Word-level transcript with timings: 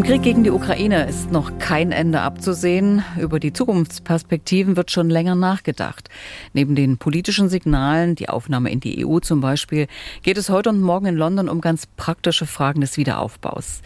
Im 0.00 0.06
Krieg 0.06 0.22
gegen 0.22 0.44
die 0.44 0.50
Ukraine 0.50 1.06
ist 1.06 1.30
noch 1.30 1.58
kein 1.58 1.92
Ende 1.92 2.22
abzusehen. 2.22 3.04
Über 3.20 3.38
die 3.38 3.52
Zukunftsperspektiven 3.52 4.74
wird 4.74 4.90
schon 4.90 5.10
länger 5.10 5.34
nachgedacht. 5.34 6.08
Neben 6.54 6.74
den 6.74 6.96
politischen 6.96 7.50
Signalen, 7.50 8.14
die 8.14 8.30
Aufnahme 8.30 8.70
in 8.70 8.80
die 8.80 9.04
EU 9.04 9.18
zum 9.18 9.42
Beispiel, 9.42 9.88
geht 10.22 10.38
es 10.38 10.48
heute 10.48 10.70
und 10.70 10.80
morgen 10.80 11.04
in 11.04 11.16
London 11.16 11.50
um 11.50 11.60
ganz 11.60 11.86
praktische 11.98 12.46
Fragen 12.46 12.80
des 12.80 12.96
Wiederaufbaus. 12.96 13.82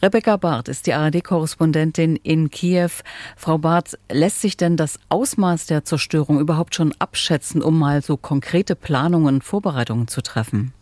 Rebecca 0.00 0.38
Barth 0.38 0.68
ist 0.68 0.86
die 0.86 0.94
ARD-Korrespondentin 0.94 2.16
in 2.16 2.48
Kiew. 2.48 3.02
Frau 3.36 3.58
Barth, 3.58 3.98
lässt 4.10 4.40
sich 4.40 4.56
denn 4.56 4.78
das 4.78 4.98
Ausmaß 5.10 5.66
der 5.66 5.84
Zerstörung 5.84 6.40
überhaupt 6.40 6.76
schon 6.76 6.94
abschätzen, 6.98 7.60
um 7.60 7.78
mal 7.78 8.00
so 8.00 8.16
konkrete 8.16 8.74
Planungen 8.74 9.34
und 9.34 9.44
Vorbereitungen 9.44 10.08
zu 10.08 10.22
treffen? 10.22 10.72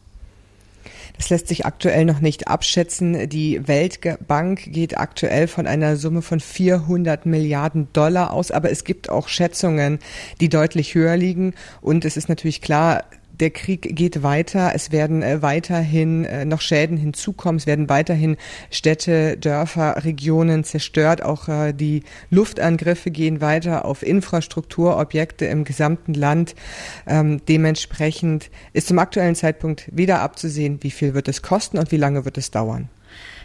Das 1.19 1.31
lässt 1.31 1.49
sich 1.49 1.65
aktuell 1.65 2.05
noch 2.05 2.21
nicht 2.21 2.49
abschätzen. 2.49 3.29
Die 3.29 3.67
Weltbank 3.67 4.73
geht 4.73 4.99
aktuell 4.99 5.49
von 5.49 5.67
einer 5.67 5.97
Summe 5.97 6.23
von 6.23 6.41
400 6.41 7.27
Milliarden 7.27 7.89
Dollar 7.93 8.33
aus, 8.33 8.51
aber 8.51 8.71
es 8.71 8.85
gibt 8.85 9.09
auch 9.09 9.29
Schätzungen, 9.29 9.99
die 10.41 10.49
deutlich 10.49 10.95
höher 10.95 11.17
liegen. 11.17 11.55
Und 11.81 12.05
es 12.05 12.17
ist 12.17 12.29
natürlich 12.29 12.61
klar, 12.61 13.05
der 13.41 13.51
Krieg 13.51 13.95
geht 13.95 14.23
weiter. 14.23 14.73
Es 14.75 14.93
werden 14.93 15.23
äh, 15.23 15.43
weiterhin 15.43 16.25
äh, 16.25 16.45
noch 16.45 16.61
Schäden 16.61 16.97
hinzukommen. 16.97 17.59
Es 17.59 17.67
werden 17.67 17.89
weiterhin 17.89 18.37
Städte, 18.71 19.37
Dörfer, 19.37 20.05
Regionen 20.05 20.65
zerstört. 20.65 21.23
Auch 21.23 21.49
äh, 21.49 21.73
die 21.73 22.03
Luftangriffe 22.31 23.11
gehen 23.11 23.41
weiter 23.41 23.85
auf 23.85 24.03
Infrastrukturobjekte 24.03 25.47
im 25.47 25.65
gesamten 25.65 26.15
Land. 26.15 26.55
Ähm, 27.07 27.41
dementsprechend 27.49 28.51
ist 28.73 28.89
zum 28.89 28.99
aktuellen 28.99 29.35
Zeitpunkt 29.35 29.91
wieder 29.93 30.21
abzusehen, 30.21 30.79
wie 30.83 30.91
viel 30.91 31.15
wird 31.15 31.29
es 31.29 31.43
kosten 31.43 31.79
und 31.79 31.93
wie 31.93 31.97
lange 31.97 32.25
wird 32.25 32.39
es 32.39 32.51
dauern. 32.51 32.89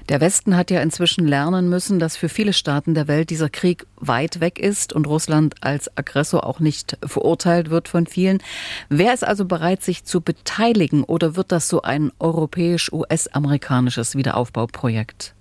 Der 0.09 0.21
Westen 0.21 0.57
hat 0.57 0.71
ja 0.71 0.81
inzwischen 0.81 1.27
lernen 1.27 1.69
müssen, 1.69 1.99
dass 1.99 2.17
für 2.17 2.29
viele 2.29 2.53
Staaten 2.53 2.93
der 2.93 3.07
Welt 3.07 3.29
dieser 3.29 3.49
Krieg 3.49 3.85
weit 3.97 4.39
weg 4.39 4.59
ist 4.59 4.93
und 4.93 5.07
Russland 5.07 5.55
als 5.61 5.95
Aggressor 5.97 6.45
auch 6.45 6.59
nicht 6.59 6.97
verurteilt 7.03 7.69
wird 7.69 7.87
von 7.87 8.07
vielen. 8.07 8.39
Wer 8.89 9.13
ist 9.13 9.23
also 9.23 9.45
bereit, 9.45 9.83
sich 9.83 10.03
zu 10.03 10.21
beteiligen 10.21 11.03
oder 11.03 11.35
wird 11.35 11.51
das 11.51 11.69
so 11.69 11.81
ein 11.81 12.11
europäisch-US-amerikanisches 12.19 14.15
Wiederaufbauprojekt? 14.15 15.35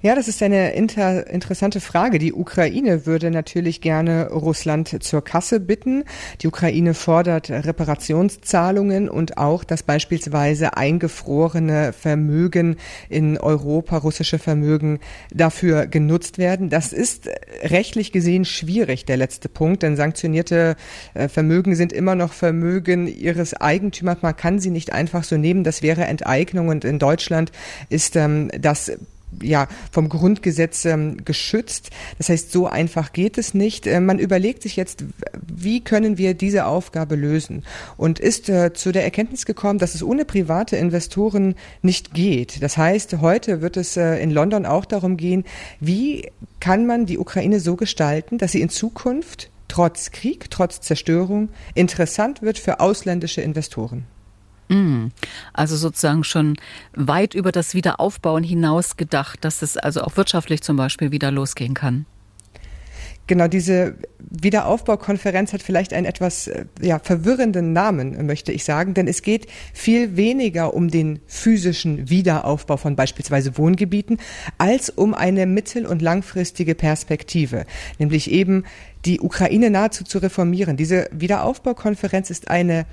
Ja, 0.00 0.14
das 0.14 0.28
ist 0.28 0.40
eine 0.44 0.74
inter 0.74 1.26
interessante 1.26 1.80
Frage. 1.80 2.20
Die 2.20 2.32
Ukraine 2.32 3.04
würde 3.04 3.32
natürlich 3.32 3.80
gerne 3.80 4.28
Russland 4.30 5.02
zur 5.02 5.24
Kasse 5.24 5.58
bitten. 5.58 6.04
Die 6.40 6.46
Ukraine 6.46 6.94
fordert 6.94 7.50
Reparationszahlungen 7.50 9.08
und 9.08 9.38
auch, 9.38 9.64
dass 9.64 9.82
beispielsweise 9.82 10.76
eingefrorene 10.76 11.92
Vermögen 11.92 12.76
in 13.08 13.38
Europa, 13.38 13.96
russische 13.96 14.38
Vermögen, 14.38 15.00
dafür 15.34 15.88
genutzt 15.88 16.38
werden. 16.38 16.70
Das 16.70 16.92
ist 16.92 17.28
rechtlich 17.64 18.12
gesehen 18.12 18.44
schwierig, 18.44 19.04
der 19.04 19.16
letzte 19.16 19.48
Punkt, 19.48 19.82
denn 19.82 19.96
sanktionierte 19.96 20.76
äh, 21.14 21.26
Vermögen 21.26 21.74
sind 21.74 21.92
immer 21.92 22.14
noch 22.14 22.32
Vermögen 22.32 23.08
ihres 23.08 23.52
Eigentümers. 23.52 24.18
Man 24.22 24.36
kann 24.36 24.60
sie 24.60 24.70
nicht 24.70 24.92
einfach 24.92 25.24
so 25.24 25.36
nehmen. 25.36 25.64
Das 25.64 25.82
wäre 25.82 26.04
Enteignung 26.04 26.68
und 26.68 26.84
in 26.84 27.00
Deutschland 27.00 27.50
ist 27.88 28.14
ähm, 28.14 28.48
das 28.56 28.92
ja 29.42 29.68
vom 29.90 30.08
Grundgesetz 30.08 30.84
ähm, 30.84 31.24
geschützt. 31.24 31.90
Das 32.18 32.28
heißt, 32.28 32.52
so 32.52 32.66
einfach 32.66 33.12
geht 33.12 33.38
es 33.38 33.54
nicht. 33.54 33.86
Äh, 33.86 34.00
man 34.00 34.18
überlegt 34.18 34.62
sich 34.62 34.76
jetzt, 34.76 35.04
wie 35.46 35.80
können 35.80 36.18
wir 36.18 36.34
diese 36.34 36.66
Aufgabe 36.66 37.16
lösen 37.16 37.64
und 37.96 38.18
ist 38.18 38.48
äh, 38.48 38.72
zu 38.72 38.92
der 38.92 39.04
Erkenntnis 39.04 39.46
gekommen, 39.46 39.78
dass 39.78 39.94
es 39.94 40.02
ohne 40.02 40.24
private 40.24 40.76
Investoren 40.76 41.54
nicht 41.82 42.14
geht. 42.14 42.62
Das 42.62 42.76
heißt, 42.76 43.18
heute 43.20 43.60
wird 43.60 43.76
es 43.76 43.96
äh, 43.96 44.16
in 44.16 44.30
London 44.30 44.66
auch 44.66 44.84
darum 44.84 45.16
gehen, 45.16 45.44
wie 45.80 46.30
kann 46.60 46.86
man 46.86 47.06
die 47.06 47.18
Ukraine 47.18 47.60
so 47.60 47.76
gestalten, 47.76 48.38
dass 48.38 48.52
sie 48.52 48.60
in 48.60 48.68
Zukunft 48.68 49.50
trotz 49.68 50.10
Krieg, 50.10 50.50
trotz 50.50 50.80
Zerstörung 50.80 51.50
interessant 51.74 52.42
wird 52.42 52.58
für 52.58 52.80
ausländische 52.80 53.42
Investoren. 53.42 54.06
Mm. 54.68 55.08
Also 55.52 55.76
sozusagen 55.76 56.24
schon 56.24 56.56
weit 56.94 57.34
über 57.34 57.52
das 57.52 57.74
Wiederaufbauen 57.74 58.44
hinaus 58.44 58.96
gedacht, 58.96 59.44
dass 59.44 59.62
es 59.62 59.76
also 59.76 60.02
auch 60.02 60.16
wirtschaftlich 60.16 60.62
zum 60.62 60.76
Beispiel 60.76 61.10
wieder 61.10 61.30
losgehen 61.30 61.74
kann. 61.74 62.06
Genau, 63.28 63.46
diese 63.46 63.94
Wiederaufbaukonferenz 64.30 65.52
hat 65.52 65.62
vielleicht 65.62 65.92
einen 65.92 66.06
etwas 66.06 66.48
äh, 66.48 66.64
ja, 66.80 66.98
verwirrenden 66.98 67.74
Namen, 67.74 68.24
möchte 68.24 68.52
ich 68.52 68.64
sagen, 68.64 68.94
denn 68.94 69.06
es 69.06 69.20
geht 69.20 69.46
viel 69.74 70.16
weniger 70.16 70.72
um 70.72 70.90
den 70.90 71.20
physischen 71.26 72.08
Wiederaufbau 72.08 72.78
von 72.78 72.96
beispielsweise 72.96 73.58
Wohngebieten, 73.58 74.16
als 74.56 74.88
um 74.88 75.12
eine 75.12 75.44
mittel- 75.44 75.84
und 75.84 76.00
langfristige 76.00 76.74
Perspektive, 76.74 77.66
nämlich 77.98 78.30
eben 78.30 78.64
die 79.04 79.20
Ukraine 79.20 79.68
nahezu 79.68 80.04
zu 80.04 80.18
reformieren. 80.18 80.78
Diese 80.78 81.10
Wiederaufbaukonferenz 81.12 82.30
ist 82.30 82.48
eine 82.48 82.86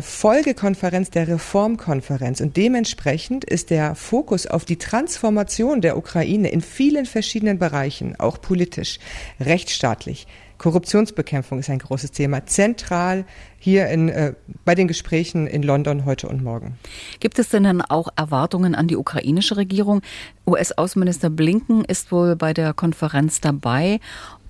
Folgekonferenz 0.00 1.10
der 1.10 1.28
Reformkonferenz. 1.28 2.40
Und 2.40 2.56
dementsprechend 2.56 3.44
ist 3.44 3.70
der 3.70 3.94
Fokus 3.94 4.46
auf 4.46 4.64
die 4.64 4.76
Transformation 4.76 5.80
der 5.80 5.96
Ukraine 5.96 6.48
in 6.48 6.60
vielen 6.60 7.06
verschiedenen 7.06 7.58
Bereichen, 7.58 8.18
auch 8.18 8.40
politisch, 8.40 8.98
rechtsstaatlich, 9.40 10.26
Korruptionsbekämpfung 10.58 11.58
ist 11.58 11.68
ein 11.68 11.78
großes 11.78 12.12
Thema, 12.12 12.46
zentral 12.46 13.24
hier 13.58 13.88
in, 13.88 14.08
äh, 14.08 14.34
bei 14.64 14.74
den 14.74 14.88
Gesprächen 14.88 15.46
in 15.46 15.62
London 15.62 16.04
heute 16.04 16.28
und 16.28 16.42
morgen. 16.42 16.78
Gibt 17.20 17.38
es 17.38 17.48
denn 17.48 17.64
dann 17.64 17.82
auch 17.82 18.08
Erwartungen 18.16 18.74
an 18.74 18.86
die 18.86 18.96
ukrainische 18.96 19.56
Regierung? 19.56 20.00
US-Außenminister 20.46 21.28
Blinken 21.30 21.84
ist 21.84 22.12
wohl 22.12 22.36
bei 22.36 22.54
der 22.54 22.72
Konferenz 22.72 23.40
dabei 23.40 24.00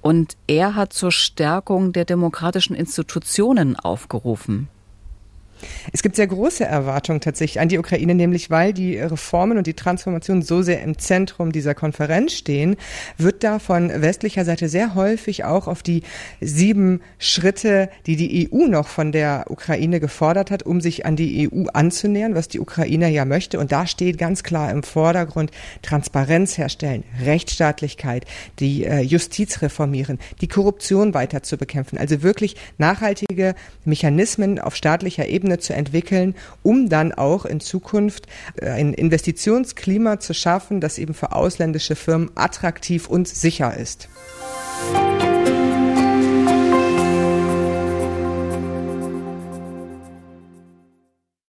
und 0.03 0.37
er 0.47 0.77
hat 0.77 0.93
zur 0.93 1.11
Stärkung 1.11 1.93
der 1.93 2.05
demokratischen 2.05 2.77
Institutionen 2.77 3.77
aufgerufen. 3.77 4.69
Es 5.95 6.03
gibt 6.03 6.17
sehr 6.17 6.27
große 6.27 6.65
Erwartungen 6.65 7.21
tatsächlich 7.21 7.61
an 7.61 7.69
die 7.69 7.79
Ukraine, 7.79 8.17
nämlich 8.17 8.51
weil 8.51 8.73
die 8.73 8.99
Reformen 8.99 9.59
und 9.59 9.69
die 9.69 9.75
Transformation 9.75 10.43
so 10.43 10.61
sehr 10.61 10.83
im 10.83 10.99
Zentrum 10.99 11.53
dieser 11.53 11.77
Konferenz 11.77 12.33
stehen, 12.33 12.75
wird 13.17 13.45
da 13.45 13.61
von 13.61 14.03
westlicher 14.03 14.45
Seite 14.45 14.69
sehr 14.69 14.97
häufig 14.97 15.45
auch 15.45 15.69
auf 15.69 15.85
die 15.85 16.03
sieben 16.41 17.01
Schritte, 17.21 17.89
die 18.07 18.17
die 18.17 18.51
EU 18.53 18.67
noch 18.67 18.89
von 18.89 19.13
der 19.13 19.45
Ukraine 19.51 20.01
gefordert 20.01 20.51
hat, 20.51 20.65
um 20.65 20.81
sich 20.81 21.07
an 21.07 21.15
die 21.15 21.49
EU 21.49 21.67
anzunähern, 21.73 22.35
was 22.35 22.49
die 22.49 22.59
Ukraine 22.59 23.09
ja 23.11 23.25
möchte. 23.25 23.61
Und 23.61 23.71
da 23.71 23.87
steht 23.87 24.19
ganz 24.19 24.43
klar 24.43 24.73
im 24.73 24.83
Vordergrund 24.83 25.53
Transparenz 25.83 26.59
herstellen, 26.59 27.05
Rechtsstaatlichkeit, 27.25 28.25
die 28.59 28.85
äh, 28.85 28.99
Justiz 28.99 29.63
reformieren, 29.63 30.19
die 30.41 30.49
Korruption 30.49 31.15
weiter 31.15 31.45
zu 31.45 31.57
bekämpfen. 31.57 31.99
Also 31.99 32.25
wirklich 32.25 32.57
nachhaltige 32.79 33.55
Mechanismen 33.85 34.59
auf 34.59 34.75
staatlicher 34.75 35.29
Ebene 35.29 35.45
Ebene 35.45 35.59
zu 35.59 35.75
entwickeln, 35.75 35.84
um 36.63 36.89
dann 36.89 37.13
auch 37.13 37.45
in 37.45 37.61
Zukunft 37.61 38.27
äh, 38.57 38.71
ein 38.71 38.95
Investitionsklima 38.95 40.21
zu 40.21 40.35
schaffen, 40.35 40.81
das 40.81 40.99
eben 40.99 41.15
für 41.15 41.33
ausländische 41.33 41.97
Firmen 41.97 42.31
attraktiv 42.35 43.09
und 43.09 43.29
sicher 43.29 43.77
ist. 43.77 44.09